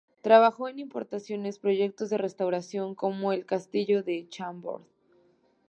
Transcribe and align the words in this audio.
Trabajó 0.23 0.67
en 0.67 0.79
importantes 0.79 1.59
proyectos 1.59 2.09
de 2.09 2.17
restauración, 2.17 2.95
como 2.95 3.33
el 3.33 3.41
del 3.41 3.45
castillo 3.45 4.01
de 4.01 4.27
Chambord. 4.29 4.81